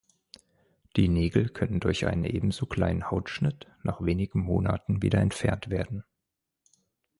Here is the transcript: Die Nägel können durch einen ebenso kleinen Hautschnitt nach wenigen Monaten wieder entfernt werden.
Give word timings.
Die 0.95 1.07
Nägel 1.07 1.49
können 1.49 1.79
durch 1.79 2.07
einen 2.07 2.23
ebenso 2.23 2.65
kleinen 2.65 3.11
Hautschnitt 3.11 3.67
nach 3.83 4.01
wenigen 4.03 4.39
Monaten 4.39 5.03
wieder 5.03 5.19
entfernt 5.19 5.69
werden. 5.69 6.03